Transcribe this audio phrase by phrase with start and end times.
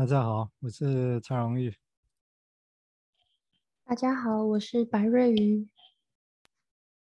[0.00, 1.76] 大家好，我是蔡荣玉。
[3.84, 5.68] 大家好，我是白瑞瑜。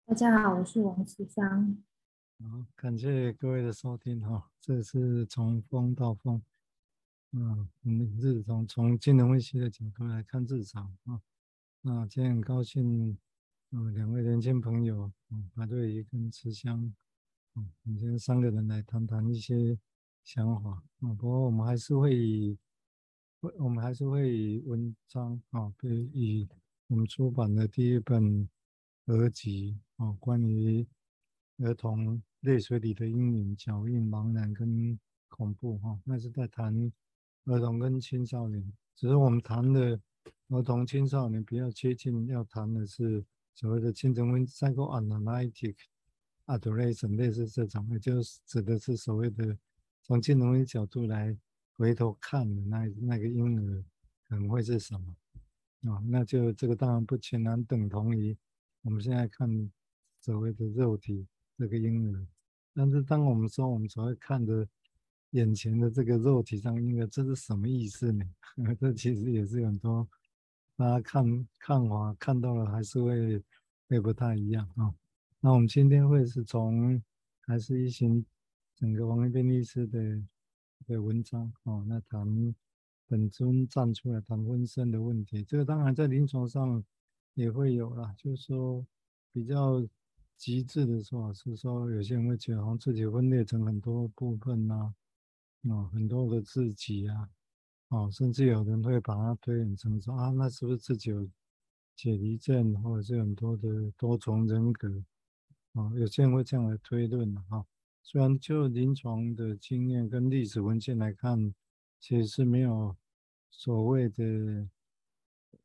[0.06, 1.82] 大家好，我是王慈芳。
[2.38, 6.41] 好，感谢各位的收听哈，这是从风到风，
[7.32, 11.20] 嗯，我们日常从金融分析的角度来看市场啊。
[11.80, 13.18] 那今天很高兴，
[13.72, 16.95] 嗯，两位年轻朋友，嗯，白瑞瑜跟慈香，
[17.56, 19.76] 嗯，我们今天三个人来谈谈一些
[20.22, 20.84] 想法啊。
[21.00, 22.56] 不过我们还是会以，
[23.59, 26.48] 我们还是会以文章啊，比如以
[26.89, 28.48] 我们出版的第一本
[29.07, 30.87] 合集啊，关于
[31.59, 34.98] 儿童泪水里的阴影、脚印、茫然跟
[35.29, 36.93] 恐怖哈，那是在谈
[37.45, 40.01] 儿童跟青少年，只是我们谈的。
[40.48, 45.75] 儿童青少年比较接近，要谈的是所谓的精神分析 psychoanalytic
[46.47, 49.56] adolescent 类似这种，也就是指的是所谓的
[50.03, 51.37] 从精神分析角度来
[51.77, 53.84] 回头看的那那个婴儿
[54.28, 56.03] 可能会是什么啊？
[56.06, 58.36] 那就这个当然不全然等同于
[58.83, 59.70] 我们现在看
[60.20, 61.27] 所谓的肉体
[61.58, 62.27] 这个婴儿，
[62.72, 64.67] 但是当我们说我们所谓看的
[65.30, 68.25] 眼前的这个肉体上婴儿，这是什么意思呢？
[68.80, 70.08] 这其实也是很多。
[70.77, 73.42] 大家看看法看到了还是会
[73.89, 74.95] 会不太一样啊。
[75.41, 77.00] 那我们今天会是从
[77.42, 78.25] 还是一行
[78.75, 79.98] 整个王一斌律师的
[80.86, 82.54] 的文章哦，那谈
[83.06, 85.44] 本尊站出来谈婚生的问题。
[85.44, 86.82] 这个当然在临床上
[87.34, 88.86] 也会有啦，就是说
[89.32, 89.86] 比较
[90.36, 94.94] 极致的说法是说，有些人会觉得好像自己分裂成很多部分呐，
[95.68, 97.28] 啊，很多的自己啊。
[97.88, 101.28] 哦，甚至有人会把它推演成说啊，那是不是自己有
[101.94, 104.88] 解离症，或者是很多的多重人格？
[105.74, 107.64] 啊，有些人会这样来推论的哈。
[108.05, 111.52] 虽然就临床的经验跟历史文献来看，
[111.98, 112.94] 其实是没有
[113.50, 114.69] 所谓的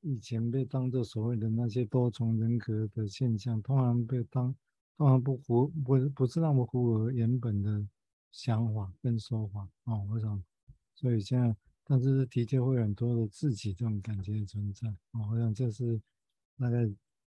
[0.01, 4.55] 以前被当做所谓的那些多重人格的现象，通常被当，
[4.97, 7.85] 通常不符，不不是那么符合原本的
[8.31, 9.95] 想法跟说法啊。
[10.09, 10.43] 我想，
[10.95, 11.55] 所以现在。
[11.91, 15.99] 但是的确会有很多的自己这种感觉存在啊，我想这是
[16.55, 16.87] 大概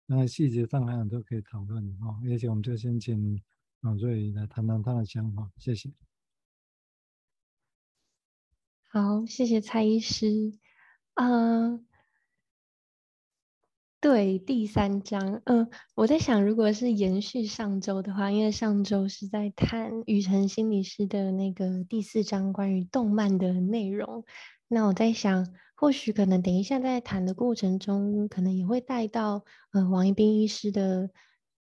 [0.07, 3.39] 那个细节上还有很多可以讨论啊，而且我们就先请
[3.81, 5.91] 王瑞瑜来谈谈他的想法，谢谢。
[8.89, 10.53] 好，谢谢蔡医师，
[11.15, 11.79] 呃。
[13.99, 24.23] 对，第三章，嗯、呃，我在想，如果是延续上周的话，因为上周是在谈雨辰心理师的那个第四章关于动漫的内容，
[24.67, 31.09] 那我在想，或许可能等一下在谈的过程中，可能也会带到呃王一斌医师的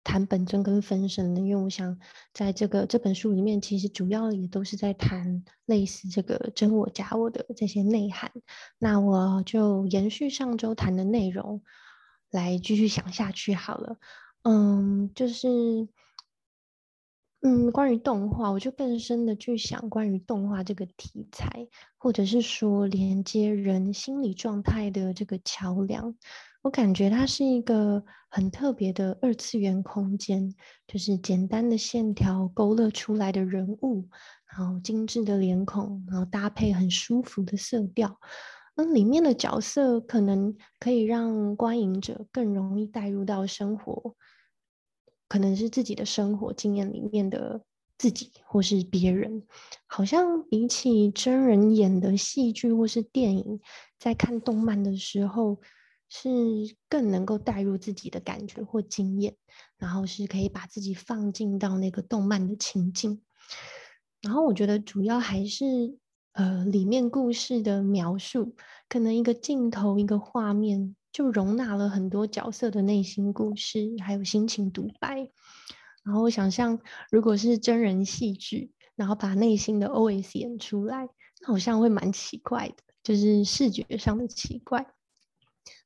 [0.04, 1.98] 谈本尊跟分身的，因为我想
[2.32, 8.30] 在这个这本书里面，其实主要也都是在谈类似这个真我假我的这些内涵，
[8.78, 11.62] 那我就延续上周谈的内容。
[12.30, 13.98] 来继续想下去好了，
[14.44, 15.86] 嗯，就是，
[17.42, 21.68] 嗯，关于动画，我就更深的去想关于动画这个题材，
[21.98, 26.16] 或者是说连接人心理状态的这个桥梁，
[26.62, 30.54] 我感觉它是一个很特别的二次元空间，
[30.86, 34.08] 就是简单的线条勾勒出来的人物，
[34.46, 38.16] 然后精致的脸孔，然后搭配很舒服的色调。
[38.76, 44.14] 那里面的角色可能可以让观影者更容易带入到生活，
[45.28, 47.60] 可能是自己的生活经验里面的
[47.98, 49.42] 自己，或是别人。
[49.88, 53.60] 好像比起真人演的戏剧或是电影，
[53.98, 55.60] 在看动漫的时候，
[56.12, 59.34] 是更能够带入自己的感觉或经验，
[59.78, 63.22] 然后是可以把自己放进到那个动漫的情境。
[64.20, 65.98] 然后我觉得主要还是。
[66.34, 68.56] 呃，里面故事的描述，
[68.88, 75.28] 可能一个镜头、一个画面，就容纳了很多角色的内心故事，还有心情独白。
[76.02, 76.80] 然后我想象，
[77.10, 81.06] 如果是真人戏剧，然后把内心的 OS 演出来，
[81.42, 84.86] 那好像会蛮奇怪的，就是视觉上的奇怪。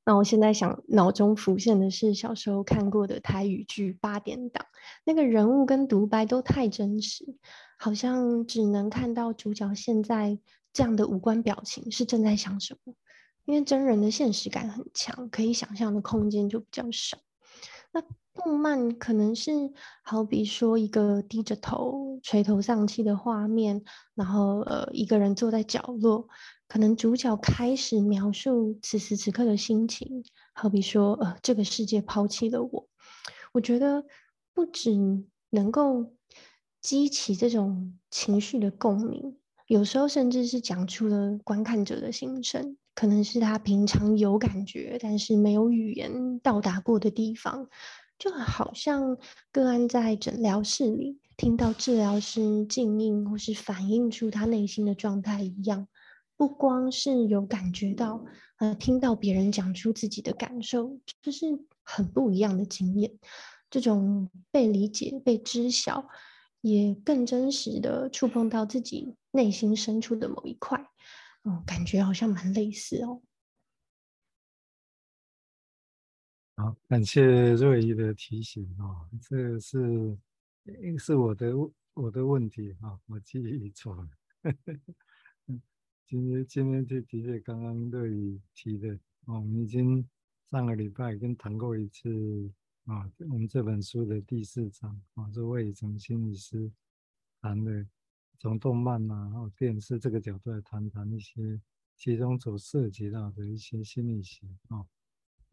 [0.07, 4.65] 那我现在想，脑中浮现的是小时候看过的台语剧《八点档》，
[5.05, 7.37] 那个人物跟独白都太真实。
[7.79, 10.39] 好像只能看到主角现在
[10.73, 12.95] 这样的五官表情是正在想什么，
[13.45, 17.19] 因为真人的现实感很强，可以想象的空间就比较少。
[17.93, 18.01] 那
[18.37, 19.51] 动漫可能是
[20.03, 23.83] 好比说一个低着头垂头丧气的画面，
[24.15, 26.29] 然后呃一个人坐在角落，
[26.69, 30.23] 可能主角开始描述此时此刻的心情，
[30.55, 32.89] 好比说呃这个世界抛弃了我。
[33.53, 34.05] 我觉得
[34.55, 34.93] 不只
[35.51, 36.13] 能够。
[36.83, 39.37] 激起这种情绪的共鸣，
[39.67, 47.69] 有时候甚至是讲出了观看者的心声，可能是他平常有感觉，但是没有语言到达过的地方，
[48.19, 49.19] 就好像
[49.53, 55.87] 个案在诊疗室里听到治疗师静音或是反映出他内心的状态一样，
[56.37, 58.25] 不光是有感觉到，
[58.57, 61.47] 呃，听到别人讲出自己的感受，就是
[61.83, 63.13] 很不一样的经验。
[63.69, 66.09] 这种被理解、被知晓，
[66.63, 70.87] 也更真实的触碰到自己内心深处的某一块，
[71.45, 73.21] 嗯，感觉好像蛮类似哦。
[76.59, 80.17] 好，感谢瑞怡的提醒哦，这个是
[80.99, 81.53] 是我的
[81.93, 84.09] 我的问题啊，我记忆错了。
[86.07, 88.95] 今天今天这的确刚刚瑞怡提的
[89.27, 90.03] 哦，我们已经
[90.51, 92.51] 上个礼拜已经谈过一次
[92.87, 96.73] 啊，我们这本书的第四章啊，是魏成心理师
[97.43, 97.87] 谈的，
[98.39, 101.61] 从动漫呐、啊，还有电视这个角度来谈谈一些
[101.99, 104.87] 其中所涉及到的一些心理学啊。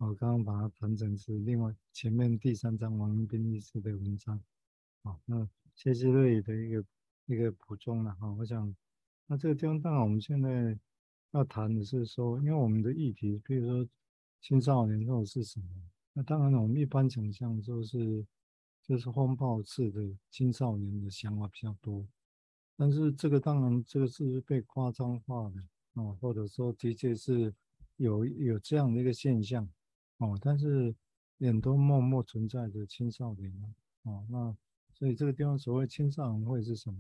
[0.06, 4.38] 我刚刚把它谈成是另外前面第三章王英斌医师的文章，
[5.02, 6.86] 好，那谢谢瑞的一个
[7.28, 8.30] 一个补充了哈。
[8.34, 8.76] 我想，
[9.28, 10.78] 那这个地方当然我们现在
[11.32, 13.90] 要谈的是说，因为我们的议题，比如说
[14.42, 15.68] 青少年或者是什么，
[16.12, 18.26] 那当然我们一般想象就是
[18.82, 22.06] 就是风暴式的青少年的想法比较多，
[22.76, 25.62] 但是这个当然这个是被夸张化的
[25.94, 27.54] 啊，或者说的确是
[27.96, 29.66] 有有这样的一个现象。
[30.18, 30.96] 哦，但是
[31.40, 33.52] 很多默默存在的青少年
[34.04, 34.56] 哦，那
[34.94, 36.98] 所以这个地方所谓青少年会是什么？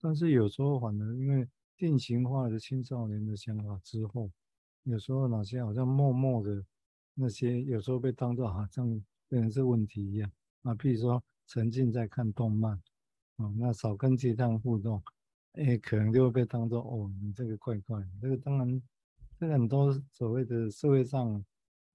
[0.00, 4.30] 但是有时候反而因为定型化的青少年的想法之后，
[4.82, 6.64] 有时候哪些好像默默的
[7.14, 8.88] 那些，有时候被当作好像
[9.28, 10.30] 变成是问题一样
[10.62, 10.74] 啊。
[10.74, 12.82] 比如说沉浸在看动漫，
[13.36, 15.00] 哦，那少跟其他人互动，
[15.52, 18.02] 哎，可能就会被当作哦，你这个怪怪。
[18.20, 18.82] 这个当然，
[19.38, 21.44] 这很多所谓的社会上。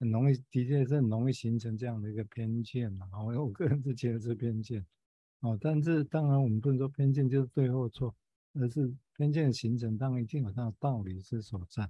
[0.00, 3.06] 很容易，的确是很容易形成这样的一个偏见嘛。
[3.12, 4.84] 哦， 我个人是觉得是偏见。
[5.40, 8.14] 哦，但是当然我们不能说偏见就是对或错，
[8.54, 11.88] 而是偏见的形成当然一定有它的道理之所在。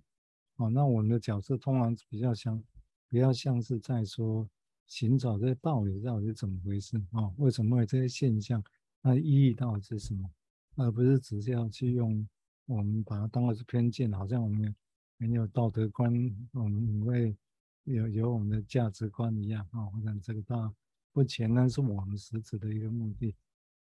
[0.56, 2.60] 哦，那我们的角色通常比较像，
[3.08, 4.48] 比较像是在说
[4.88, 7.00] 寻找这些道理到底是怎么回事？
[7.12, 8.60] 哦，为什么会有这些现象？
[9.02, 10.28] 它意义到底是什么？
[10.74, 12.28] 而不是只是要去用
[12.66, 14.74] 我们把它当作是偏见，好像我们
[15.16, 16.12] 没有道德观，
[16.54, 17.36] 我们因为。
[17.84, 20.72] 有有我们的价值观一样啊，我想这个到
[21.12, 23.34] 目前呢是我们实质的一个目的。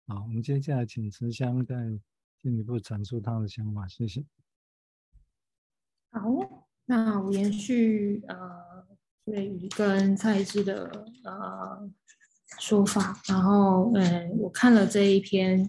[0.06, 1.74] 好，我们接下来请慈香再
[2.38, 4.24] 进一步阐述他的想法，谢谢。
[6.10, 6.22] 好，
[6.84, 8.86] 那我延续呃
[9.24, 10.90] 瑞宇跟蔡志的
[11.24, 11.90] 呃
[12.58, 15.68] 说法，然后嗯，我看了这一篇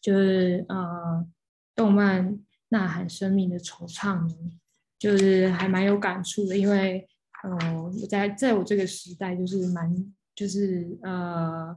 [0.00, 1.26] 就是呃
[1.74, 4.34] 动漫呐喊生命的惆怅，
[4.98, 7.06] 就是还蛮有感触的，因为。
[7.46, 11.76] 哦，在在我这个时代，就是蛮就是呃，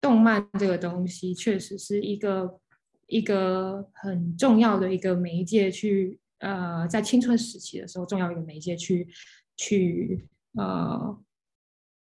[0.00, 2.58] 动漫这个东西确实是一个
[3.06, 9.06] 一个很重要的一个媒介去，呃，在青春时期的时候，重要一个媒介去
[9.58, 11.22] 去呃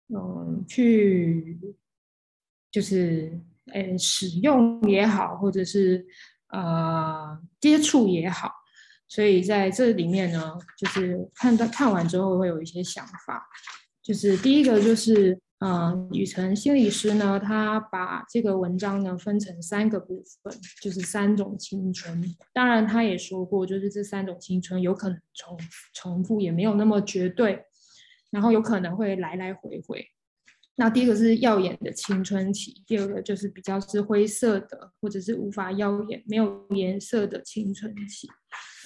[0.08, 1.58] 嗯、呃、去
[2.70, 3.38] 就是
[3.72, 6.06] 呃使用也好，或者是
[6.48, 8.50] 呃接触也好。
[9.08, 13.46] 所以在这里面呢，就是看到看完之后会有一些想法，
[14.02, 20.52] 就是第一个就是，嗯，雨辰心理师呢，他把这个文章呢分成三个部分，
[20.82, 22.22] 就是三种青春。
[22.52, 25.58] 当然，他也说过，就是这三种青春有可能重
[25.94, 27.64] 重复，也没有那么绝对，
[28.30, 30.04] 然后有可能会来来回回。
[30.74, 38.28] 那第一个是耀眼的青春期，第二个就是比较是灰色的，或者是无法耀眼、没有颜色的青春期。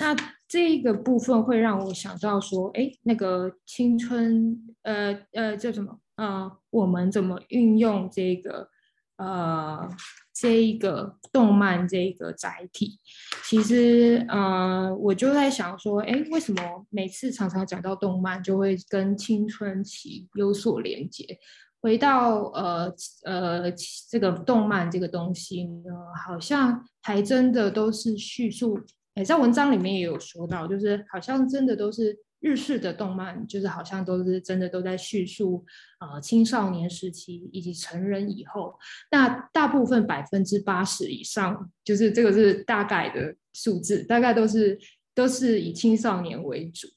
[0.01, 0.17] 那
[0.49, 6.01] 这个部分会让我想到说，哎，那个青春，呃呃，叫什么？
[6.17, 8.69] 呃，我们怎么运用这个，
[9.17, 9.89] 呃，
[10.35, 12.99] 这一个动漫这一个载体？
[13.45, 21.39] 其实，呃，我就在想说，哎，为什么每次常常讲到动漫，就会跟青春期有所连接？
[21.83, 23.73] 回到呃呃
[24.11, 25.91] 这个动漫这个东西呢，
[26.27, 28.79] 好像还真的都是叙述，
[29.25, 35.65] 在文章里面也有说到，就是好像真的都是日式的动漫，就是好像都是真的都在叙述
[36.01, 38.75] 呃青少年时期以及成人以后，
[39.11, 44.79] 那大部分百分之八十以上，就是这个是大概的数字，大概都是
[45.15, 46.89] 都是以青少年为主。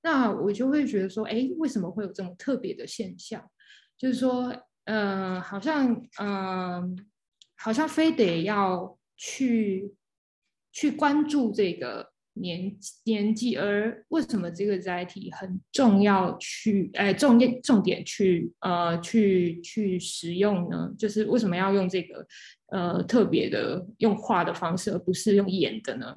[0.00, 3.44] 那我就会觉得说，诶，为什么会有这种特别的现象？
[3.98, 6.96] 就是说，呃，好像，嗯、呃，
[7.56, 9.92] 好像非得要去
[10.78, 16.88] 去关注这个年年纪，而为什么这个载体很重要去？
[16.94, 20.88] 哎，重点重点去呃去去使用呢？
[20.96, 22.24] 就是为什么要用这个
[22.70, 26.14] 呃特别的用画的方式，而不是用演的呢？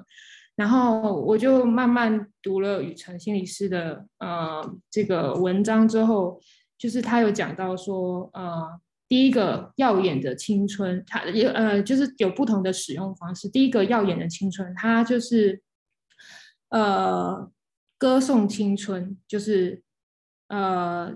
[0.55, 6.39] 然后我就慢慢读了雨辰心理师的呃这个文章之后，
[6.77, 8.79] 就是他有讲到说呃。
[9.11, 13.49] 第一个耀眼的青春，它有呃，就是有不同的使用方式。
[13.49, 15.61] 第一个耀眼的青春，它就是
[16.69, 17.51] 呃，
[17.97, 19.83] 歌颂青春，就是
[20.47, 21.13] 呃，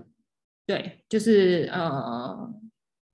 [0.66, 2.52] 对，就是呃，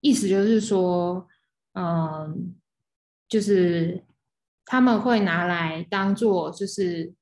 [0.00, 1.28] 意思就是说，
[1.74, 2.56] 嗯、
[3.28, 4.02] 就是
[4.64, 7.14] 他们会拿来当做就是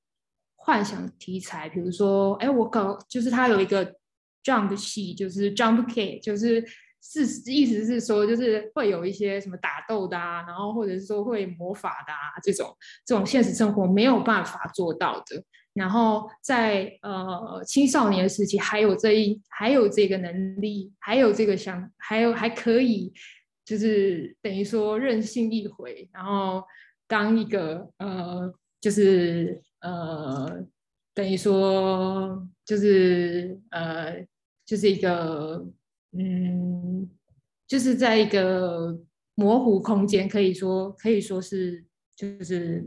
[0.57, 3.97] 幻想题材，比如说，哎，我搞就是他有一个
[4.43, 6.64] jump 戏，就是 jump kit，就是。
[7.02, 12.76] 是意思是说，就是会有一些什么打斗的啊，然后或者是说会魔法的啊，这种
[13.07, 15.42] 这种现实生活没有办法做到的。
[15.73, 23.12] 然后在呃青少年时期，还有这一还有这个能力，还有这个想，还有还可以，
[23.64, 26.62] 就是等于说任性一回，然后
[27.09, 30.64] 当一个呃，就是呃，
[31.14, 34.26] 等于说就是呃，
[34.66, 35.66] 就是一个。
[36.12, 37.09] 嗯，
[37.69, 38.99] 就是在一个
[39.37, 41.85] 模糊空间，可以说可以说是，
[42.17, 42.85] 就是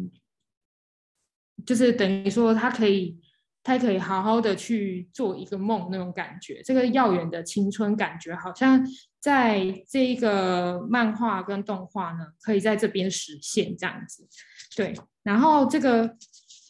[1.65, 3.17] 就是等于说他可以，
[3.63, 6.61] 他可以好好的去做一个梦那种感觉。
[6.63, 8.85] 这个耀眼的青春感觉，好像
[9.21, 14.27] 在这一个漫画跟动画呢，可以在这边实现这样子。
[14.75, 16.17] 对，然后这个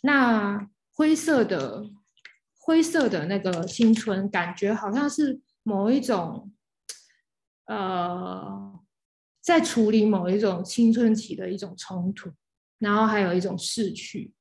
[0.03, 1.83] 那灰色的
[2.59, 5.41] 灰色的那个青春感觉，好像是。
[5.63, 6.51] 某一种，
[7.65, 8.79] 呃，
[9.41, 12.29] 在处理某一种青春期的一种冲突，
[12.79, 14.33] 然后还有一种逝去。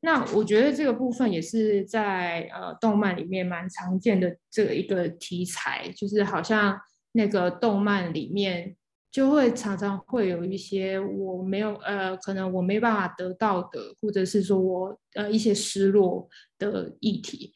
[0.00, 6.78] 那我觉得这个部分也是在呃动漫里面蛮常见的这一个题材，就是好像
[7.12, 8.76] 那个动漫里面
[9.10, 16.28] 就会常常会有一些我没有呃，可能我没办法得到的，或者是说我呃一些失落
[16.58, 17.54] 的议题。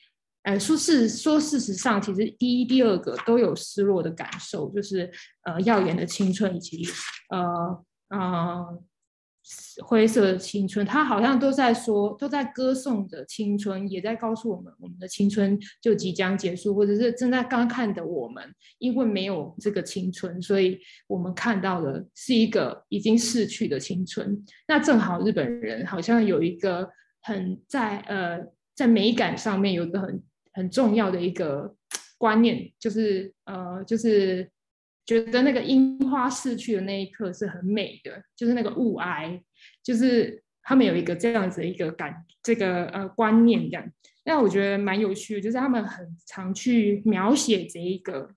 [0.48, 5.10] 哎，说事说事实上，其实第一、第二个都有失落的感受，就是
[5.42, 6.82] 呃，耀眼的青春以及
[7.28, 8.82] 呃呃
[9.84, 18.42] 灰色的青春，他好像都在说，都在歌颂着青春，也在告诉我们，我们的青春就即将结束，或者是正在观看的我们，
[18.78, 24.42] 因为没有这个青春，所以我们看到的是一个已经逝去的青春。
[24.66, 26.88] 那正好日本人好像有一个
[27.20, 28.46] 很在呃。
[28.78, 30.22] 在美感上面有一个很
[30.58, 31.72] 很重要的一个
[32.18, 34.50] 观念，就是呃，就是
[35.06, 39.40] 觉得那个樱花逝去的那一刻是很美的，就是那个雾霭，
[39.84, 43.88] 就是他们有一个这样子的一个感，这个呃观念这样。
[44.24, 48.28] 那我觉得蛮有趣的，就是他们很常去描写这一个，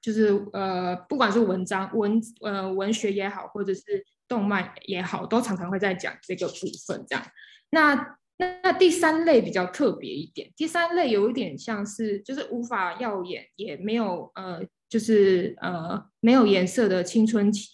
[0.00, 7.24] 就是呃，不管是文章文呃文学也好，或者是动漫也好，都常常会在讲这个部分这样。
[7.70, 8.18] 那
[8.62, 17.68] 那第三类比较特别一点，第三类有一点像是就是无法耀眼，也没有呃，就是呃没有颜色的青春期，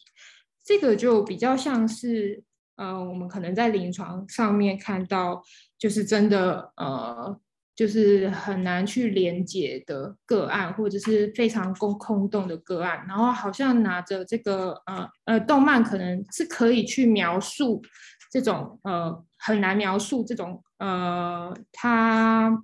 [0.65, 2.43] 这个就比较像是
[2.77, 5.43] 呃我们可能在临床上面看到，
[5.79, 7.39] 就是真的呃
[7.77, 17.83] 就是很难去连接的个案，或者是非常空空洞的个案，然后好像拿着这个呃呃动漫可能是可以去描述。
[18.31, 22.63] 这种呃很难描述，这种呃他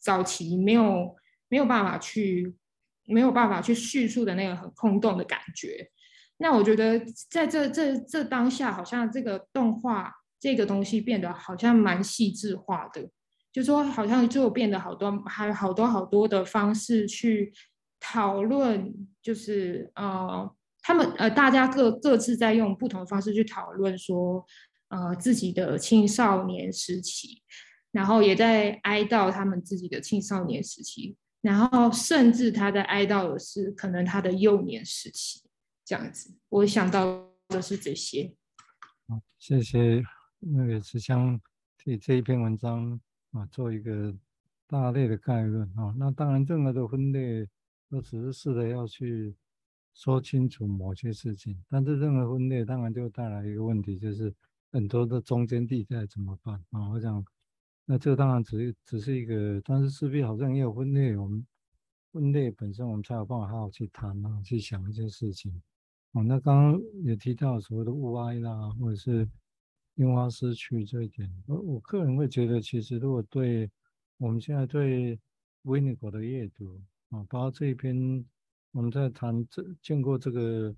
[0.00, 1.14] 早期没有
[1.48, 2.54] 没有办法去
[3.06, 5.90] 没有办法去叙述的那个很空洞的感觉。
[6.38, 6.98] 那我觉得
[7.30, 13.08] 在这这这当下，好像这个动画这个东西变得好像蛮细致化的，
[13.52, 17.52] 就说好像就变得好多还有好多好多的方式去
[18.00, 18.92] 讨论，
[19.22, 20.50] 就是呃
[20.82, 24.44] 他们呃大家各各自在用不同的方式去讨论说。
[24.88, 27.42] 呃，自己的青少年时期，
[27.90, 35.42] 然后也在哀悼他们自己的青少年时期，然后甚至他在哀悼的是可能他的幼年时期，
[35.84, 36.36] 这样子。
[36.48, 38.32] 我想到的是这些。
[39.08, 40.02] 好，谢谢
[40.38, 41.40] 那个慈香
[41.76, 43.00] 替这一篇文章
[43.32, 44.14] 啊做一个
[44.68, 45.92] 大类的概论啊。
[45.98, 47.48] 那当然，任何的分类
[47.90, 49.34] 都只是试着要去
[49.92, 54.32] 说清楚某些事情，但是任何分类当然就带来一个问题，就是。
[54.74, 56.90] 很多的中间地带怎么办啊？
[56.90, 57.24] 我想，
[57.84, 61.46] 那这当然只是只是一个，但是势必好像也有分类，我们
[62.10, 65.62] 分类本身我们才有办法好好去谈啊，去想一些事情。
[66.10, 69.28] 哦，那刚刚也提到所谓的物哀啦，或者是
[69.94, 71.30] 樱花失去这一点。
[71.46, 73.70] 我我个人会觉得，其实如果对
[74.16, 75.16] 我们现在对
[75.62, 78.24] 维尼口的阅读啊，包括这一篇
[78.72, 80.74] 我们在谈这见过这个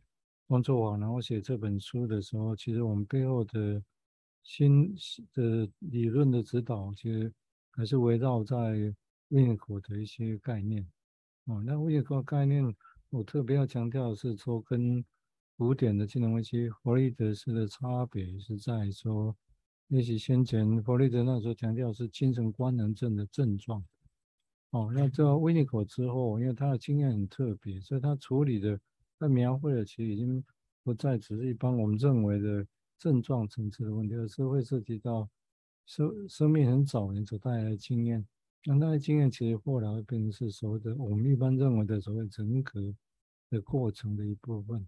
[0.48, 3.82] 工作坊，然后写这本书的时候，其实我们背后的
[4.42, 4.94] 新
[5.32, 7.32] 的理论的指导，其实
[7.72, 8.56] 还是围绕在
[9.28, 10.86] 维尼口的一些概念。
[11.46, 12.74] 哦，那维尼口概念，
[13.10, 15.04] 我特别要强调的是说跟
[15.56, 19.34] 古典的精神分析，弗洛伊德式的差别是在说，
[19.88, 23.84] 也许先前弗洛伊德那时候强调是精神官能症的症状。
[24.70, 28.78] 哦，那这维尼口之后，因为他的经验很特别，所以他处理的、
[29.18, 30.44] 那描绘的其实已经
[30.82, 32.66] 不再只是一般我们认为的
[32.99, 35.28] 症状层次的问题，而是会涉及到
[35.85, 38.26] 生生命很早年所带来的经验。
[38.64, 42.94] 那那些经验其实后来会变成是所谓的我们一般认为的所谓人格
[43.49, 44.87] 的过程的一部分。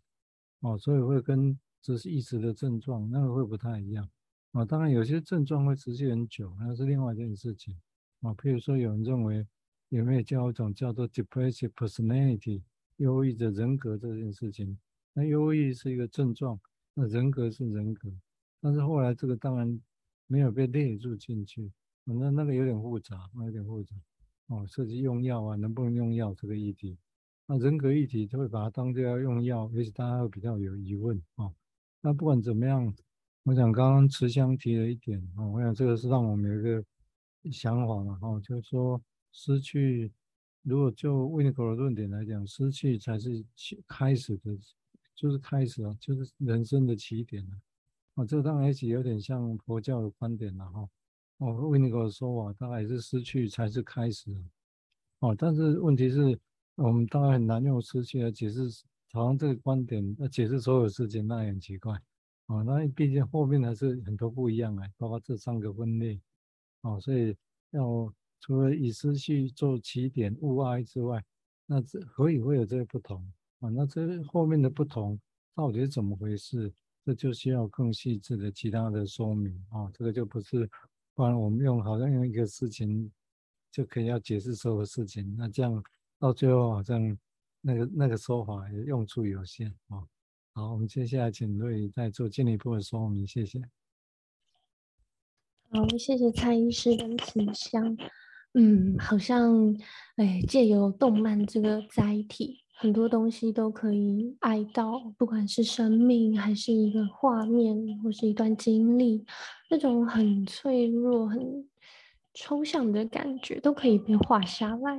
[0.61, 4.09] 哦，所以会跟只是一时的症状，那个会不太一样。
[4.51, 7.77] 啊，当然有些症状会持续很久，那是另外一件事情。
[8.23, 9.47] 啊，譬如说有人认为
[9.91, 12.63] 有没有叫一种叫做 depressive personality，
[12.99, 14.79] 忧郁的人格这件事情。
[15.15, 16.61] 那忧郁是一个症状，
[16.95, 18.09] 那人格是人格。
[18.61, 19.81] 但是后来这个当然
[20.29, 21.73] 没有被列入进去，
[22.05, 23.97] 那那个有点复杂，有点复杂。
[24.49, 26.97] 哦，涉及用药啊，能不能用药这个议题。
[27.47, 31.51] 那人格议题就会把它当作要用药，也许大家会比较有疑问啊。
[32.01, 32.95] 那不管怎么样，
[33.45, 36.85] 我想刚刚慈香提了一点啊，我想这个是让我们有一个
[37.51, 39.01] 想法嘛，哈，就是说
[39.33, 40.13] 失去，
[40.69, 44.59] 如果就维尼口的论点来讲，失去才是起开始的，
[45.15, 47.57] 就是开始啊，就是人生的起点了。
[48.15, 50.89] 啊，这当然也有点像佛教的观点了哈。
[51.39, 54.37] 哦，维尼口的说啊大概是失去才是开始。
[55.21, 56.39] 哦，但是问题是。
[56.81, 58.63] 我们当然很难用失去来解释，
[59.11, 62.01] 好像这个观点要解释所有事情，那也很奇怪
[62.47, 62.63] 哦。
[62.63, 66.21] 那毕竟后面还是很多不一样啊，包括这三个分类
[66.83, 67.37] 哦，所以
[67.73, 71.25] 要除了以失去做起点物哀之外，
[71.67, 73.23] 那这何以会有这个不同
[73.61, 73.69] 啊？
[73.69, 75.19] 那这后面的不同
[75.55, 76.73] 到底是怎么回事？
[77.05, 79.91] 这就需要更细致的其他的说明啊。
[79.93, 80.69] 这个就不是，
[81.15, 83.11] 不然我们用好像用一个事情
[83.71, 85.83] 就可以要解释所有事情，那这样。
[86.21, 87.17] 到最后好像
[87.61, 90.03] 那个那个说法也用处有限啊。
[90.53, 93.63] 好，我们接下来请瑞再做进一步的说明，谢谢。
[95.71, 97.97] 好，谢谢蔡医师跟慈香。
[98.55, 99.77] 嗯，好像
[100.17, 109.25] 哎，借由动漫这个载体，很多东西都可以爱到，不管是生命，还是一个画面，或是一段经历，
[109.71, 111.69] 那种很脆弱、很
[112.35, 114.99] 抽象的感觉，都可以被画下来。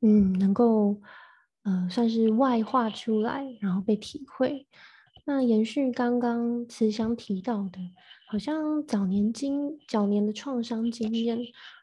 [0.00, 1.00] 嗯，能够
[1.64, 4.66] 呃算是外化出来，然后被体会。
[5.24, 7.80] 那延续刚刚慈祥提到的，
[8.28, 11.38] 好像早年经早年的创伤经验，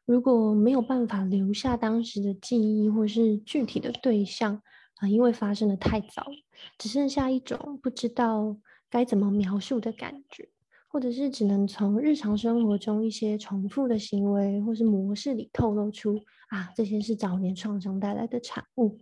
[0.05, 4.61] 如果没有办法留下当时的记忆或是具体的对象
[4.95, 6.25] 啊、因为发生的太早，
[6.77, 8.57] 只剩下一种不知道
[8.89, 10.49] 该怎么描述的感觉。
[10.87, 18.99] 或者是只能从日常生活中一些重复的行为或是模式里透露出啊，这些是早年创伤带来的产物。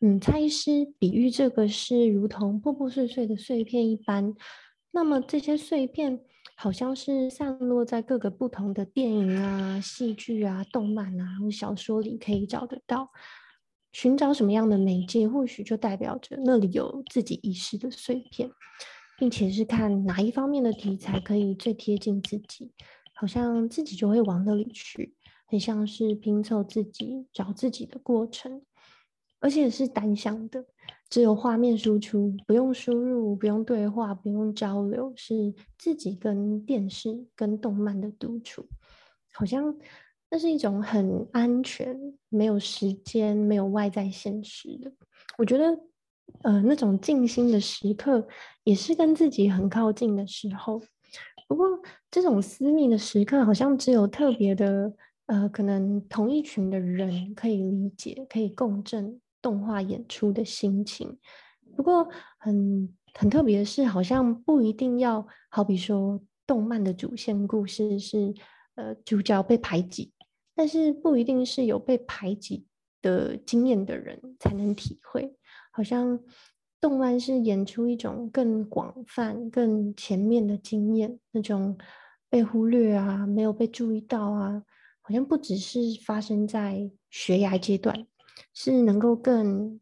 [0.00, 4.32] 嗯，蔡医师比喻这个是如同破破碎碎的碎片一般，
[4.92, 6.20] 那么这些碎片
[6.54, 13.10] 好像是散落在各个不同的电影啊、戏剧啊、动漫啊或小说里可以找得到。
[13.92, 18.50] 寻找什么样的媒介，或许就代表着那里有自己遗失的碎片。
[19.16, 22.72] 并且是看哪一方面的题材可以最贴近自己，
[23.14, 25.14] 好像自己就会往那里去，
[25.46, 28.62] 很像是拼凑自己、找自己的过程，
[29.38, 30.64] 而且是单向的，
[31.14, 38.66] 只有画面输出，不用输入，不用对话，不用交流，是自己跟电视、跟动漫的独处，
[39.32, 39.78] 好像
[40.28, 41.96] 那是一种很安全、
[42.28, 44.92] 没有时间、没有外在现实的，
[45.38, 45.78] 我觉得。
[46.42, 48.26] 呃，那种静心的时刻，
[48.64, 50.80] 也是跟自己很靠近的时候。
[51.46, 51.66] 不过，
[52.10, 54.90] 这种私密的时刻，好像只有特别的，
[55.26, 61.18] 呃，可能同一群的人可以理解，可以共振动画演出的心情。
[61.76, 68.32] 不过很，很特别的是，好像不一定要，好比说，动漫的主线故事是，
[68.76, 70.14] 呃，主角被排挤，
[70.54, 72.64] 但是不一定是有被排挤
[73.02, 75.36] 的经验的人才能体会。
[75.70, 76.18] 好像
[76.80, 81.76] 动漫是演出一种更广泛、更前面的经验，那种
[82.30, 84.62] 被忽略啊、没有被注意到啊，
[85.02, 88.06] 好像不只是发生在学涯阶段，
[88.52, 89.80] 是能够更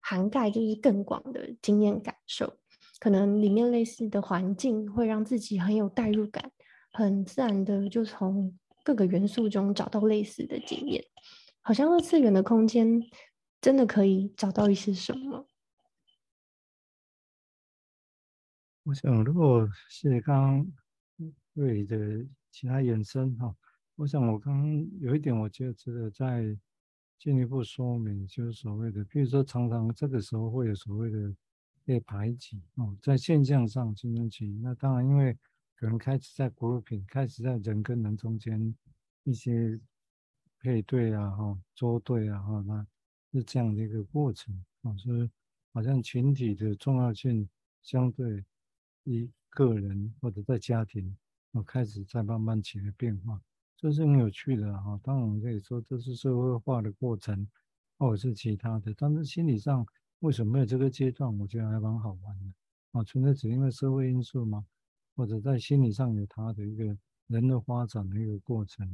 [0.00, 2.58] 涵盖，就是更广的经验感受。
[3.00, 6.50] 可能里面类似的环境会让自己很有代入感，
[6.92, 11.04] 很自然的就从各个元素中找到类似的经验，
[11.60, 13.02] 好像二次元的空间
[13.60, 15.48] 真的可以找到一些什么。
[18.84, 20.72] 我想，如果是刚刚
[21.54, 21.96] 对的
[22.50, 23.54] 其他延伸哈，
[23.96, 26.56] 我想我刚刚有一点，我觉得值得再
[27.18, 31.34] 进一步说明，就是所谓的，比如说常常这个时候会有所谓的
[31.84, 35.36] 被排挤哦，在现象上青春期，那当然因为
[35.74, 38.74] 可能开始在 group，开始在人跟人中间
[39.22, 39.80] 一些
[40.60, 42.86] 配对啊哈，捉对啊哈，那
[43.32, 45.30] 是这样的一个过程啊，所以
[45.72, 47.48] 好像群体的重要性
[47.82, 48.44] 相对。
[49.06, 51.14] 一个人或者在家庭，
[51.50, 53.38] 我开始在慢慢起了变化，
[53.84, 54.98] 这是很有趣的哈。
[55.02, 57.46] 当然我们可以说这是社会化的过程，
[57.98, 58.94] 或者是其他的。
[58.96, 59.86] 但是心理上
[60.20, 61.38] 为什么没有这个阶段？
[61.38, 62.54] 我觉得还蛮好玩的
[62.92, 63.04] 啊。
[63.04, 64.64] 纯粹只因为社会因素吗？
[65.14, 68.88] 或者在心理上有它的一个人的发展的一个过程？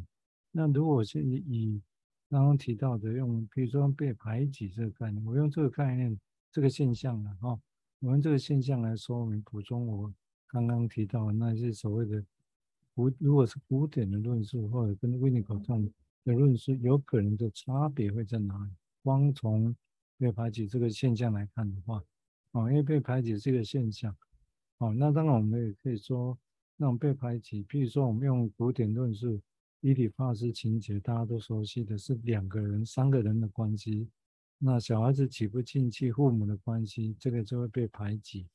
[0.51, 1.83] 那如果是以以
[2.29, 6.19] 刚刚提到的用，比如说被排挤这个概念，我用这个概念
[6.51, 7.57] 这个现象了哈。
[8.01, 10.13] 我用这个现象来说明，补充我
[10.49, 12.25] 刚刚提到的那些所谓的
[13.01, 15.83] 古，如果是古典的论述，或者跟维尼口这样
[16.25, 18.71] 的论述，有可能的差别会在哪里？
[19.03, 19.75] 光从
[20.19, 22.05] 被排挤这个现象来看的话，
[22.53, 24.15] 啊，因为被排挤这个现象，
[24.79, 26.39] 哦，那当然我们也可以说，
[26.77, 29.41] 那种被排挤，比如说我们用古典论述，
[29.81, 34.07] 伊底帕斯情节，大家都熟悉的是两个人、三个人的关系。
[34.59, 38.47] 那小孩子挤不进去，父母的关系，这个就会被排挤。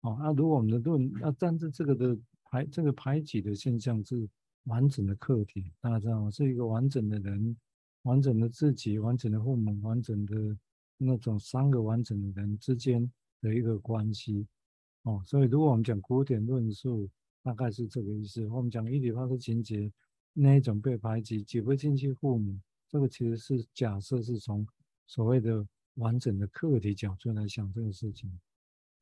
[0.00, 2.16] 哦，那如果我们的论，那但是这个的
[2.50, 4.28] 排，这个排挤的现象是
[4.64, 6.30] 完整的客体，大家知道吗？
[6.30, 7.56] 是一个完整的人，
[8.02, 10.58] 完整的自己，完整的父母，完整的
[10.98, 13.10] 那种三个完整的人之间
[13.40, 14.46] 的一个关系。
[15.04, 17.08] 哦，所以如果我们讲古典论述，
[17.42, 18.46] 大概是这个意思。
[18.48, 19.90] 我们讲伊里帕斯情节
[20.32, 22.58] 那一种被排挤，挤不进去父母，
[22.88, 24.66] 这个其实是假设是从。
[25.06, 28.30] 所谓的完整的客体角度来想这个事情，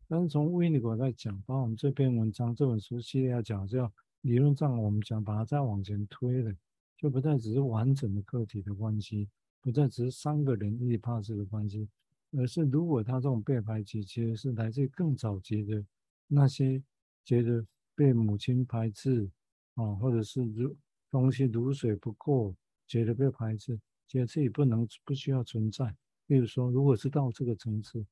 [0.09, 3.92] 但是从维尼果来讲，把我们这篇文章这本书系列要讲，叫
[4.23, 6.51] 理论上我们讲把它再往前推了，
[6.97, 9.29] 就不再只是完整的个体的关系，
[9.61, 11.87] 不再只是三个人伊底帕斯的关系，
[12.33, 15.85] 而是如果他这种被排挤，其实是来自于更早期的
[16.27, 16.83] 那些
[17.25, 19.31] 觉得被母亲排斥
[19.75, 20.75] 啊，或者是如
[21.11, 22.55] 东西如水不够，
[22.87, 23.79] 觉得被排斥。
[24.07, 25.94] 觉得自己不能不需要存在，
[26.27, 28.07] 比如说，如果是到这个层次，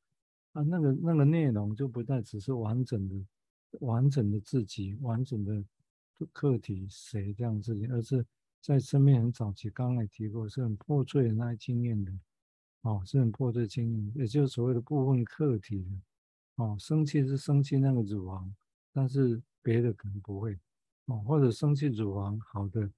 [0.57, 3.14] 啊，那个那个内容就不再只是完整的、
[3.81, 5.62] 完整的自己、完整的
[6.33, 8.25] 客体谁这样子，而是
[8.62, 12.11] 在生命很早期，刚来提过，是很破碎的那些经验的，
[12.81, 18.55] 哦，是很破碎经验，也就是所谓的部分客体的，哦，生气是生气那个乳房，
[18.95, 20.59] 但是别的可能不会，
[21.05, 22.90] 哦，或者生气乳房好的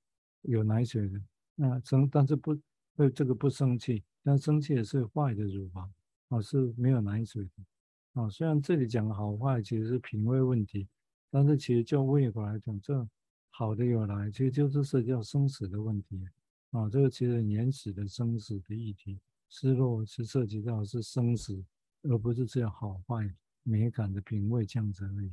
[0.43, 1.21] 有奶水的，
[1.57, 2.57] 那生但是不。
[2.97, 5.89] 对这个不生气，但生气也是坏的乳房，
[6.29, 10.87] 啊，是没有奶水的，啊，虽然这里讲好坏其实是品味问题，
[11.31, 13.09] 但是其实就胃口来讲，这
[13.51, 16.23] 好的有来，其实就是涉及到生死的问题，
[16.71, 21.65] 啊，这个其实原始的生死的议题，失落是涉及到是生死，
[22.03, 25.33] 而不是只有好坏美感的品味这样子而已，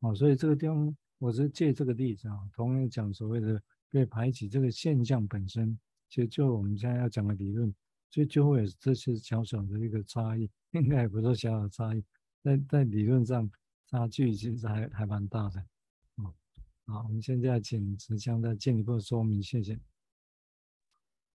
[0.00, 5.78] 啊，所以这个地方我是借这个例子啊，同样讲所谓的被排挤这个现象本身。
[6.10, 7.74] 其实就我们现在要讲的理论，
[8.10, 12.02] 所以就会有这些小小的一个差异，应该也不是小小的差异，
[12.42, 13.50] 在在理论上
[13.86, 15.60] 差距其实还还蛮大的。
[16.16, 16.34] 哦，
[16.86, 19.78] 好，我们现在请慈香再进一步说明，谢谢。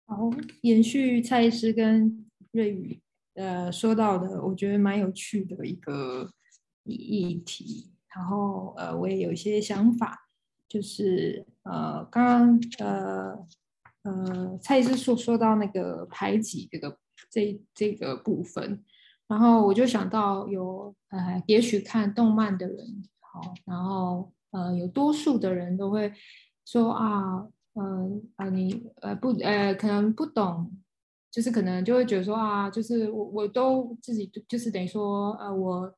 [0.06, 0.30] 好，
[0.62, 3.02] 延续蔡医师跟瑞宇
[3.34, 6.32] 呃说到的，我觉得蛮有趣的一个
[6.84, 10.28] 议题，然后呃我也有一些想法，
[10.68, 13.48] 就是呃刚刚呃。
[14.04, 16.98] 呃，蔡医师说说到那个排挤这个
[17.30, 18.84] 这这个部分，
[19.28, 26.14] 然后我就想到有呃，也许看动漫的人，好，然后呃，有多数的人都会
[26.66, 30.72] 说啊，嗯，啊，你呃不呃，可能不懂，
[31.30, 35.94] 就是可能就会觉得说啊，就是我我都自己就是等于说呃，我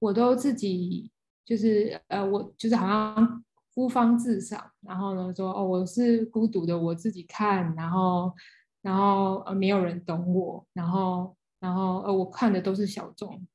[0.00, 1.10] 我都自己
[1.44, 3.44] 就是呃，我就是好像。
[3.74, 8.32] 孤芳自赏，然后呢说哦，我是孤独的，我自己看，然后
[8.82, 13.46] 然后呃没有人懂我，然后然后呃我看的都是小众，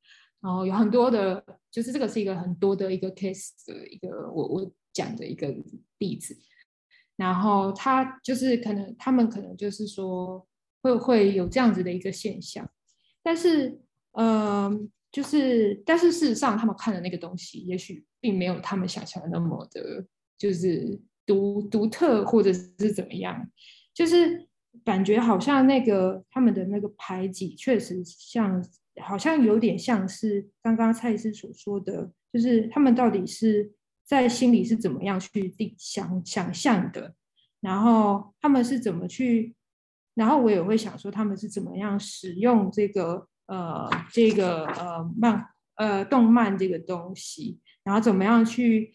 [0.41, 5.54] 然后有很多的，就是这个是一个很多的一个 case 的一个我我讲的一个
[5.97, 6.36] 例子，
[7.15, 10.47] 然后他就是可能他们可能就是说
[10.82, 12.69] 会会有这样子的一个现象，
[13.21, 13.82] 但是
[14.13, 14.89] 嗯。
[15.15, 20.06] 就是，但是事实上，他们看的那个东西，也许并没有他们想象的那么的，
[20.38, 23.49] 就是独独特，或者是怎么样。
[23.93, 24.45] 就是
[24.84, 28.62] 感觉好像那个他们的那个排挤，确实像，
[29.01, 33.71] 好像有点像是刚刚蔡医师所说的，就是他们到底是
[34.04, 37.15] 在心里是怎么样去定想想象的，
[37.62, 39.56] 然后他们是怎么去，
[40.13, 43.30] 然后我也会想说，他们是怎么样使用这个。
[43.47, 48.93] 呃，这个呃漫呃动漫这个东西，然后怎么样去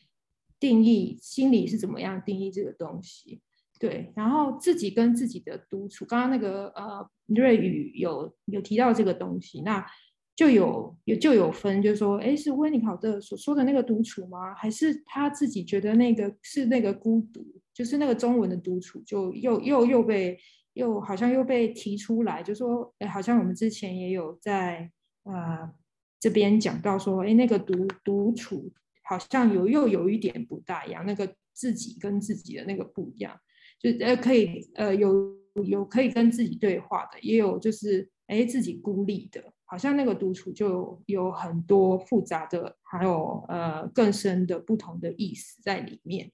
[0.58, 3.40] 定义心理是怎么样定义这个东西？
[3.78, 9.86] 对，然后自己跟自己的独处，刚刚那个呃瑞宇有有提到这个东西，那
[10.34, 14.52] 就有有就有分，就是说，哎，是温尼考特所说的那个独处吗？
[14.54, 20.38] 还是他自己觉得那个是那个孤独，就是那个中文的独处，就又又又被。
[20.74, 24.90] 又好像又被提出来，就说，哎，好像我们之前也有在
[25.24, 25.70] 呃
[26.18, 33.36] 这边讲到说，哎，那个独独处好像有又有一点不大一样，那个自己跟自己的那个不一样，
[33.78, 46.30] 就呃可以呃有有可以跟自己对话的，也有就是哎自己孤立的，好像那个独处就有很多复杂的，还有呃更深的不同的意思在里面。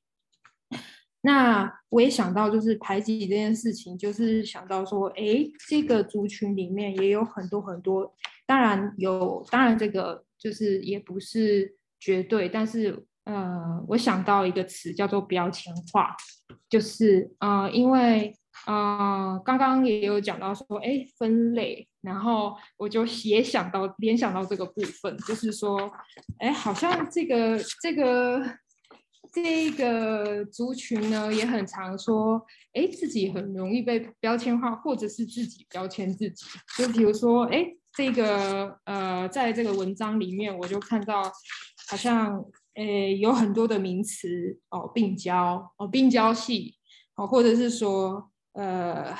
[1.23, 8.15] 那我也想到，就是排挤这件事情，就是想到说，哎，这个族群里面也有很多很多，
[8.47, 16.15] 当然有，当然这个就是也不是绝对，但是呃，我想到一个词叫做标签化，
[16.69, 18.33] 就是呃，因为
[18.69, 25.91] 呃，刚刚也有讲到说，哎，分类，然后我就也想到联想到这个部分，就是说，
[26.39, 28.41] 哎，好像这个这个。
[29.37, 36.47] 这个族群呢，也很常说，哎，自己很容易被标签化，或者是自己标签自己。
[36.79, 41.23] 就比如说，哎，这个呃，在这个文章里面，我就看到
[41.91, 42.43] 好像，
[42.77, 42.83] 哎，
[43.21, 46.75] 有很多的名词哦，病娇哦，病娇系
[47.17, 49.15] 哦，或者是说，呃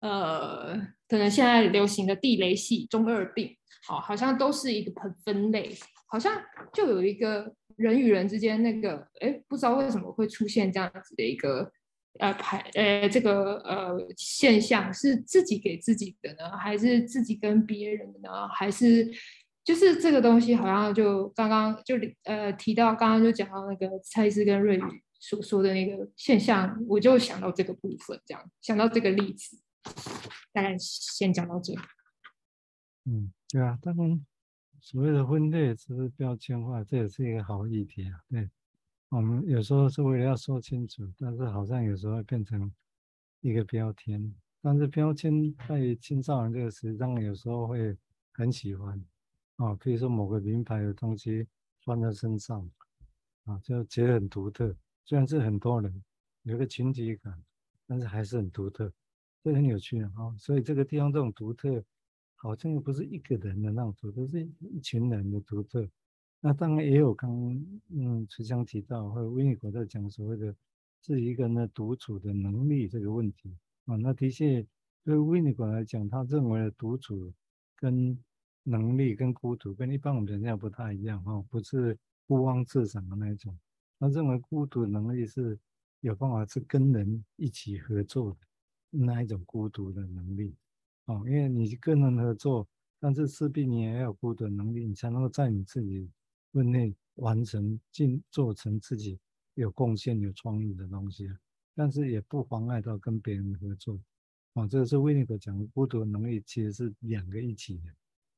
[0.00, 0.76] 呃，
[1.06, 3.56] 可能现在流行的地雷系、中二病，
[3.88, 5.78] 哦，好像都是一个分分类，
[6.10, 6.42] 好像
[6.74, 7.54] 就有一个。
[7.76, 11.72] 人与人之间那个，哎，不知道为什么会出现这样子的一个，
[12.18, 18.46] 呃，排，呃，这个呃现象，是自己给自己的呢，还是自己跟别人的呢？
[18.48, 19.10] 还是
[19.64, 21.94] 就是这个东西，好像就刚刚就
[22.24, 29.56] 呃提到，刚刚就讲到那个蔡司跟瑞宇所说的那个现象，我就想到这个部分，这样想到这个例子，
[30.52, 31.72] 大概先讲到这。
[33.06, 34.26] 嗯，对啊，当然。
[34.80, 38.18] 所谓的分类只是标签化，这也是一个好议题啊。
[38.28, 38.50] 对，
[39.10, 42.72] 我们有时候是为了要说清楚，但是好像有时候会变成
[43.40, 44.34] 一个标签。
[44.62, 47.96] 但是标签在青少年这个时代，有时候会
[48.32, 49.02] 很喜欢
[49.56, 51.46] 啊，比如说某个名牌的东西
[51.80, 52.68] 穿在身上
[53.44, 54.74] 啊，就觉得很独特。
[55.04, 56.02] 虽然是很多人
[56.42, 57.42] 有个群体感，
[57.86, 58.92] 但是还是很独特，
[59.42, 60.12] 这很有趣啊。
[60.38, 61.84] 所以这个地方这种独特。
[62.42, 65.86] 好像又不是一个人的那种独特，是一群人的独特。
[66.40, 67.30] 那当然也有刚
[67.88, 70.56] 嗯，慈祥提到或者温尼考特在讲所谓的
[71.02, 73.94] 是一个人的独处的能力这个问题啊。
[73.96, 74.66] 那的确
[75.04, 77.30] 对温尼考来讲，他认为的独处
[77.76, 78.18] 跟
[78.62, 83.54] 能力跟孤独跟一般我们人家不太一样哈，不是孤芳自赏的那一种。
[83.98, 85.58] 他认为孤独能力是
[86.00, 88.38] 有办法是跟人一起合作的
[88.88, 90.54] 那一种孤独的能力。
[91.10, 92.68] 哦，因为你跟人合作，
[93.00, 96.08] 但是势必你也要有孤独的能力，你才能够在你自己
[96.52, 99.18] 分内完成、进做成自己
[99.54, 101.28] 有贡献、有创意的东西。
[101.74, 103.98] 但是也不妨碍到跟别人合作。
[104.52, 107.82] 哦，这个是威尼考讲的孤独的能力，其实是两个一起的。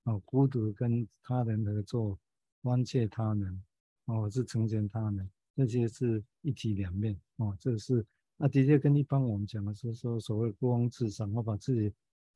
[0.04, 2.18] 哦，孤独跟他人合作，
[2.62, 3.62] 关切他人，
[4.06, 7.20] 哦，是成全他人，这些是一体两面。
[7.36, 8.02] 哦，这是
[8.38, 11.92] 那的确跟一般我们讲的是说所谓孤芳自赏，我把自己。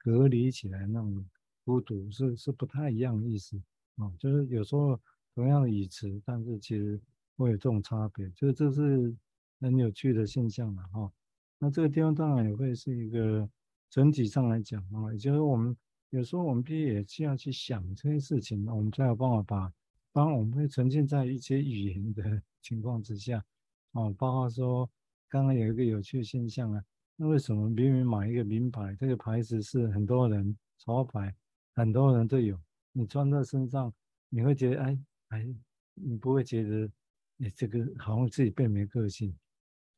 [0.07, 1.27] 隔离起来那种
[1.65, 3.61] 孤独是是不太一样的意思
[3.97, 5.01] 啊，就是有时候
[5.35, 7.01] 同样的语词，但是其实
[7.37, 9.13] 会有这种差别，就是这是
[9.61, 11.11] 很有趣的现象了哈。
[11.59, 13.51] 那这个地方当然也会是一个
[13.91, 15.77] 整体上来讲啊，也就是我们
[16.11, 19.73] 有时候我们必须也需要去想这些事情，我们才有办法把，
[20.13, 23.45] 当然我们会沉浸在一些语言的 情况之下
[23.91, 24.89] 啊，包括说
[25.29, 26.85] 刚刚有一个有趣的现象啊。
[27.17, 31.35] 那为什么明明买一个名牌，这个牌子是很多人潮牌，
[31.75, 32.61] 很多人都有，
[32.93, 33.93] 你穿在身上，
[34.29, 34.99] 你会觉得哎
[35.29, 35.55] 哎，
[35.95, 36.91] 你不会觉得
[37.39, 39.35] 你这个好像自己变没个性。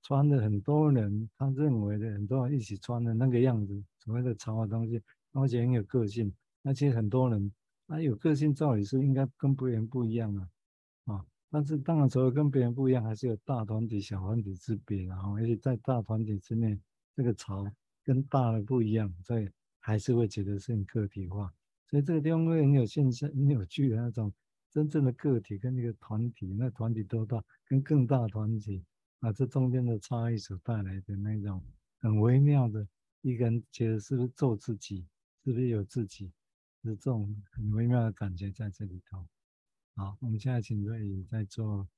[0.01, 5.03] 穿的很多人他认为的很多人一起穿的那个样子，所谓的潮的东西，
[5.33, 6.33] 而且很有个性。
[6.63, 7.53] 那其实很多人
[7.89, 10.49] 啊，有个性照理是应该跟别人不一样啊，
[11.07, 16.79] 啊，但是当然除了跟别人不一样，还是有大团体、小团体之别，然后而且在大团体之内，
[17.19, 17.69] 这个潮
[18.05, 19.51] 跟大的不一样，所以
[19.81, 21.53] 还是会觉得是很个体化，
[21.89, 24.33] 所以这个地方会很有现象、很有趣的那种
[24.71, 28.85] 真正的个体跟那个团体，那团体多大，跟更大团体
[29.19, 31.61] 啊，这中间的差异所带来的那种
[31.99, 32.87] 很微妙的，
[33.23, 35.05] 一个人觉得是不是做自己，
[35.43, 36.31] 是不是有自己。
[36.85, 39.27] 是这种很微妙的感觉在这里头。
[39.97, 41.89] 好，我们现在请瑞宇再做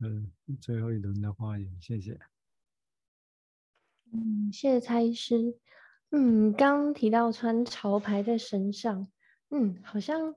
[0.00, 0.22] 呃
[0.60, 2.20] 最后一轮的发言，谢谢。
[4.16, 5.56] 嗯，谢谢蔡医师。
[6.10, 9.06] 嗯，刚提到穿潮牌在身上，
[9.50, 10.34] 嗯，好像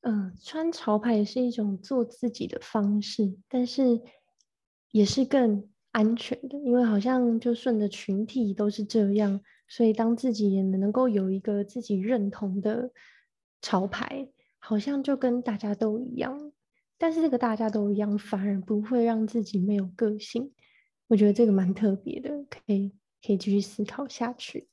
[0.00, 4.02] 嗯、穿潮牌也是一种做自己的方式，但是
[4.90, 12.90] 也是更安全的，因为好像就顺着群体都是这样，所以当自己也能够有一个自己认同的。
[13.62, 16.52] 潮牌好像就跟大家都一样，
[16.98, 20.52] 但是这个大家都一样，反而不会让自己没有个性。
[21.06, 22.92] 我觉得这个蛮特别的，可以
[23.24, 24.68] 可以继续思考下去。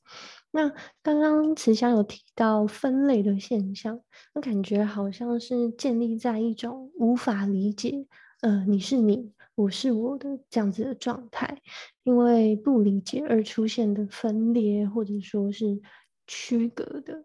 [0.50, 0.68] 那
[1.02, 4.00] 刚刚慈祥有提到分类的现象，
[4.34, 8.06] 那感觉好像是建立在一种无法理解，
[8.42, 11.62] 呃，你是你，我是我的这样子的状态，
[12.02, 15.80] 因为不理解而出现的分裂，或者说是
[16.26, 17.24] 区隔的，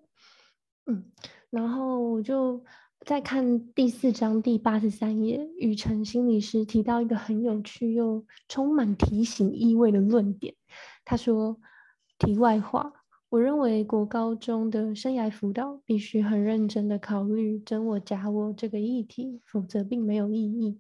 [0.86, 1.12] 嗯。
[1.50, 2.62] 然后我就
[3.08, 10.56] 在看第四章第八十三页，雨辰心理师提到一个很有趣又充满提醒意味的论点。
[11.06, 11.58] 他说
[12.20, 12.92] ：“题外话，
[13.30, 20.78] 我认为国高中的生涯辅导必须很认真的考虑真我假我这个议题，否则并没有意义。”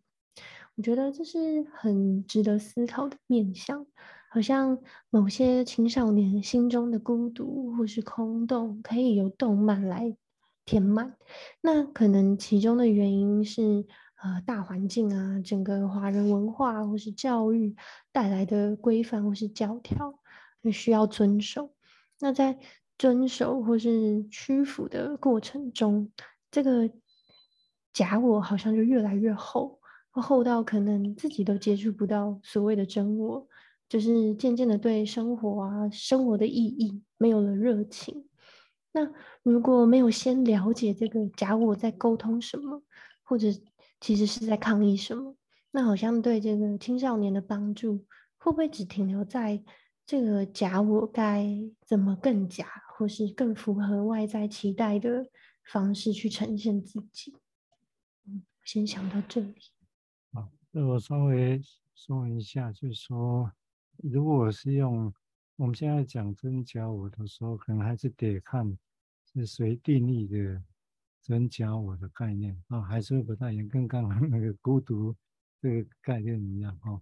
[0.75, 3.85] 我觉得这是很值得思考的面向，
[4.29, 4.77] 好像
[5.09, 10.17] 某些青少年心中的孤独或是空洞，可以由动漫来。
[10.67, 11.15] 填满，
[11.61, 13.85] 那可能其中的原因是，
[14.21, 17.73] 呃，大环境啊，整个华人文化或是教育
[18.11, 20.19] 带来的规范或是教条，
[20.71, 21.73] 需要遵守。
[22.19, 22.59] 那在
[22.97, 26.11] 遵守或是屈服的过程中，
[26.51, 26.91] 这个
[27.93, 33.47] 假我好像就越来越厚，厚到可能自己都接触不到所谓的真我，
[33.87, 38.25] 就是渐渐的对生活啊，生活的意义没有了热情。
[38.97, 39.07] 那
[39.43, 42.81] 如果没有先了解这个假我在沟通什么，
[43.21, 43.47] 或者
[44.01, 45.35] 其实是在抗议什么，
[45.69, 48.03] 那好像对这个青少年的帮助
[48.37, 49.63] 会不会只停留在
[50.03, 51.47] 这个假我该
[51.85, 55.27] 怎么更假，或是更符合外在期待的
[55.71, 57.35] 方式去呈现自己？
[58.25, 59.53] 嗯，先想到这里。
[60.33, 61.61] 好，那我稍微
[61.93, 63.51] 说一下，就是说，
[63.97, 65.13] 如果我是用
[65.57, 68.75] 我们现在讲真假我的时候，可能还是得看。
[69.37, 70.63] 是谁定义的
[71.21, 72.81] 真假我的概念啊？
[72.81, 75.15] 还是不太一样，跟刚刚那个孤独
[75.61, 76.99] 这个概念一样啊？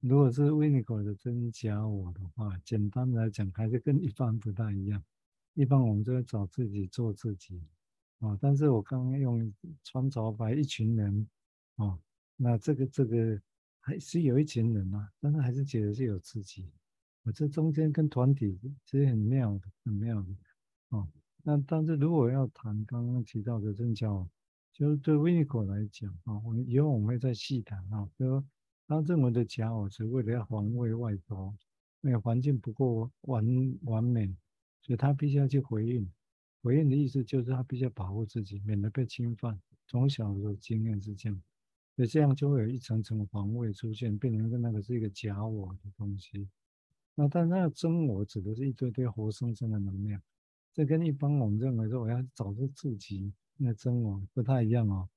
[0.00, 5.02] 如果是维尼口的真假我的话，简单来讲，还是跟一般不太一样。
[5.54, 7.62] 一般我们就会找自己做自己
[8.18, 9.52] 啊，但是我刚刚用
[9.84, 11.28] 穿潮白一群人
[11.76, 11.98] 啊，
[12.36, 13.40] 那这个这个
[13.80, 16.68] 还是有一群人啊，但是还是觉得是有自己。
[17.24, 20.28] 我这中间跟团体其实很妙的，很妙的
[20.96, 21.06] 啊。
[21.48, 24.28] 那但是如果要谈刚刚提到的真假我，
[24.70, 28.06] 就是对 Winiko 来讲啊，我们以后我们会再细谈啊。
[28.18, 28.44] 比如说
[28.86, 31.54] 他认为的假我是为了要防卫外头，
[32.02, 33.42] 那个环境不够完
[33.84, 34.26] 完美，
[34.82, 36.06] 所以他必须要去回应。
[36.60, 39.58] 回应的意思就是他必须要保护自己，免得被侵犯。
[39.86, 41.42] 从小的经验是这样，
[41.96, 46.46] 所以这样就会有一层层防卫出现，变成那个是一个假我的东西。
[47.14, 50.20] 那但那个真我指的是一堆堆活生生的能量。
[50.72, 55.08] 这跟一般我们认为说我要找出自己那真我不太一样哦，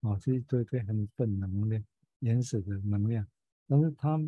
[0.00, 1.80] 哦，这一堆堆很本能的
[2.18, 3.24] 原始的能量，
[3.68, 4.20] 但是它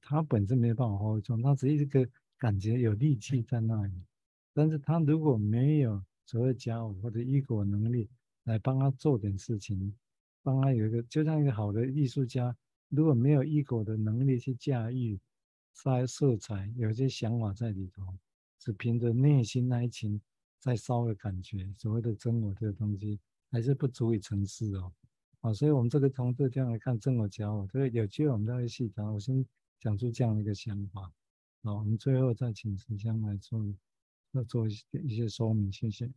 [0.00, 3.92] 它本身没有办法发挥出来，它只是一个感觉有力气在那里，
[4.52, 8.08] 但是它如果没有所谓家我或者一果能力
[8.44, 9.94] 来帮他做点事情，
[10.42, 12.56] 帮他有一个就像一个好的艺术家，
[12.88, 15.18] 如果没有一果的能力去驾驭
[15.72, 18.16] 色色彩，有些想法在里头。
[18.64, 20.18] 只凭着内心那一情
[20.58, 24.90] 在烧的感觉，所谓的真我这个东西还是不足以成事哦。
[25.42, 29.04] 啊，所以我们这个从这这样来看真我假我，这个有机会我们再会细谈。
[29.12, 29.44] 我先
[29.78, 31.12] 讲出这样的一个想法，
[31.62, 33.62] 好，我们最后再请慈香来做，
[34.32, 36.10] 要做一些一些说明，谢谢。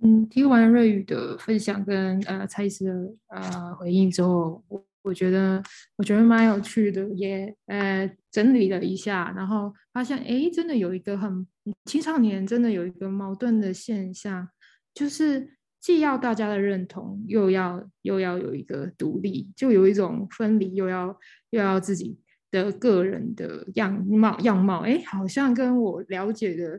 [0.00, 5.62] 嗯，听完瑞宇的分享跟呃蔡医师的呃回应之后，我我觉得
[5.96, 11.46] 我觉得蛮有趣的，也呃整理了一下，然后发现哎，真的有一个很
[11.86, 14.46] 青少年真的有一个矛盾的现象，
[14.92, 21.18] 就是既要大家的认同，又要又要有一个独立，就有一种分离，又要
[21.50, 22.18] 又要自己
[22.50, 26.78] 的个人的样貌样貌，哎，好像跟我了解的，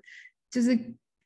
[0.51, 0.77] 就是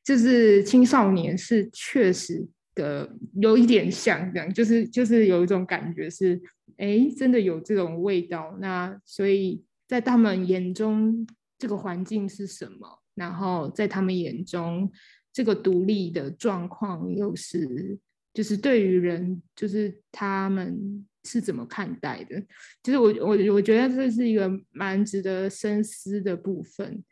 [0.02, 2.48] 就是青少年是确实。
[2.74, 6.40] 的有一点像这样，就是就是有一种感觉是，
[6.76, 8.56] 哎，真的有这种味道。
[8.60, 11.26] 那所以在他们眼中，
[11.58, 13.02] 这个环境是什么？
[13.14, 14.90] 然后在他们眼中，
[15.32, 17.98] 这个独立的状况又是，
[18.32, 22.42] 就是对于人，就是他们是怎么看待的？
[22.82, 27.04] 就是我我我觉得这是一个蛮值得深思的部分。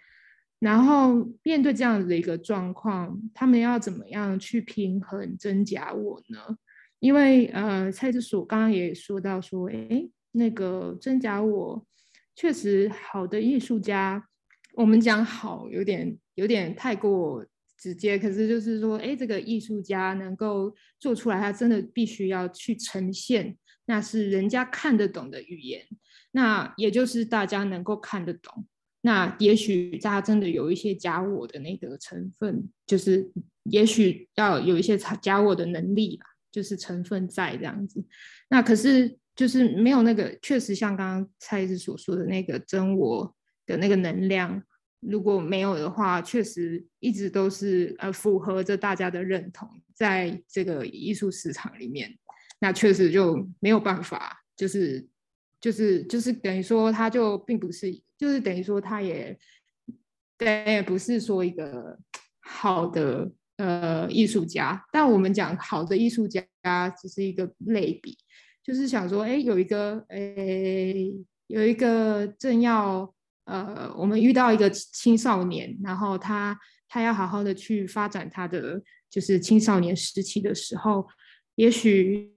[0.63, 6.39] 然后面对这样子的一个状况，他们要怎么样去平衡真假我呢？
[7.01, 11.85] 因为呃，蔡志所刚刚也说到说，哎，那个真假我
[12.37, 14.25] 确实好的艺术家，
[14.75, 17.45] 我们讲好有点有点太过
[17.77, 23.57] 直接，可是就是说，哎，这个艺术家能够做出来，他真的必须要去呈现，
[23.87, 25.85] 那是人家看得懂的语言，
[26.31, 28.65] 那也就是大家能够看得懂。
[29.03, 33.31] 那也许他真的有一些假我的那个成分，就是
[33.65, 38.05] 也许要有一些假我的能力吧，就是成分在这样子。
[38.49, 43.35] 那可是就是没有那个，确实像刚刚蔡医师所说的那个真我
[43.67, 44.63] 的那个能量，
[45.01, 52.17] 如果没有的话，确实一直都是呃符合着大家的认同，在这个艺术市场里面，
[52.61, 55.05] 那确实就没有办法，就是
[55.63, 58.03] 就是就是等于说他就并不是。
[58.19, 59.37] 就是等于说，他也
[60.39, 61.99] 对，不是说一个
[62.39, 64.81] 好的呃艺术家。
[64.93, 66.41] 但我们讲好的艺术家，
[66.91, 68.17] 只是一个类比，
[68.63, 70.95] 就是想说，哎，有一个，哎，
[71.49, 73.13] 有一个正要
[73.47, 76.57] 呃，我们遇到一个青少年，然后他
[76.89, 81.05] 他要好好的去发展他的就是青少年时期的时候，
[81.57, 82.33] 也许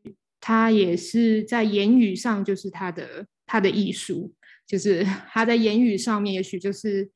[0.48, 4.32] 他也是在言语上，就是他的他的艺术。
[4.68, 7.10] 就是 他在言语上面，也许就是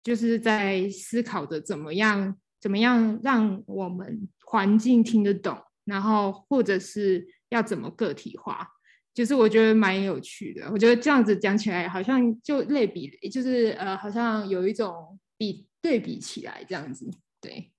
[0.00, 8.68] 就是在思考着怎么样怎么样让我们环境听得懂，然后或者是要怎么个体化，
[9.12, 10.70] 就是我觉得蛮有趣的。
[10.70, 17.10] 我觉得这样子讲起来，好像就类比，就是呃，好像有一种比对比起来这样子，
[17.40, 17.72] 对。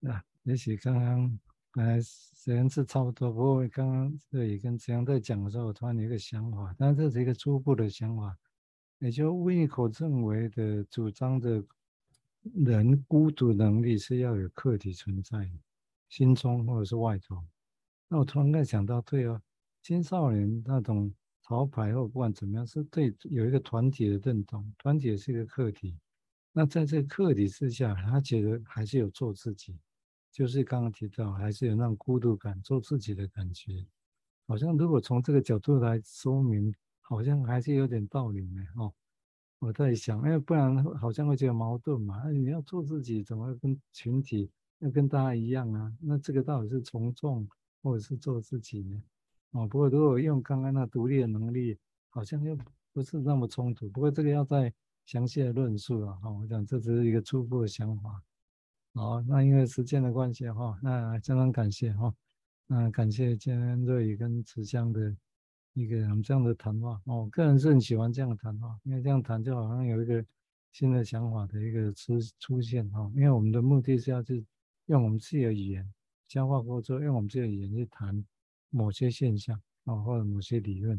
[0.00, 1.38] 那也许刚刚。
[1.76, 8.34] 呃，时间是差不多，不过刚刚这里跟子扬在讲的时候，我突然有一个想法，但是这是一个初步的想法，
[8.98, 11.62] 也就温尼口认为的主张的，
[12.64, 15.50] 人孤独能力是要有客体存在，
[16.08, 17.44] 心中或者是外头。
[18.08, 19.42] 那我突然间想到，对哦，
[19.82, 21.12] 青少年那种
[21.42, 25.94] 潮牌或不管怎么样，是对有一个团体的认同，团体也是一个客体。
[26.52, 29.76] 那在这个客体之下，他觉得还是有做自己。
[30.36, 33.86] 就是刚刚提到，还是有那种孤独感，做自己的感觉，
[34.46, 38.62] 好像如果从这个角度来说明，好像还是有点道理呢。
[38.74, 38.92] 哦，
[39.60, 42.30] 我在想，因为不然好像会觉得矛盾嘛。
[42.30, 45.90] 你要做自己，怎么跟群体要跟大家一样啊？
[46.02, 47.48] 那这个到底是从众，
[47.82, 49.02] 或者是做自己呢？
[49.52, 51.78] 哦，不过如果用刚刚那独立的能力，
[52.10, 52.54] 好像又
[52.92, 53.88] 不是那么冲突。
[53.88, 54.70] 不过这个要再
[55.06, 56.14] 详细的论述了。
[56.16, 58.22] 哈，我想这只是一个初步的想法。
[58.96, 62.14] 好，那因为时间的关系哈，那相当感谢哈，
[62.66, 65.14] 那感谢今天瑞宇跟慈香的
[65.74, 70.24] 一个我们这样的谈话哦，我个人是很喜欢这样的谈话，因为这样谈就好像有一个
[70.72, 74.42] 新的想法的一个出出现哈，因为我们的目的是要去
[74.86, 75.86] 用我们自己的语言
[76.28, 78.24] 消化过之后，用我们自己的语言去谈
[78.70, 80.98] 某些现象啊或者某些理论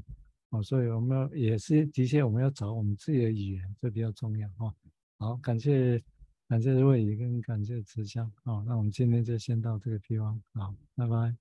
[0.51, 4.71] 啊，所以我们要也是的确我们要找我们自己的语言，这比较重要哈。
[5.17, 5.99] 好，感谢。
[6.47, 11.35] 感谢瑞宇跟感谢慈祥，好，那我们今天就先到这个地方，好，拜拜，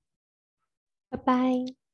[1.10, 1.85] 拜拜。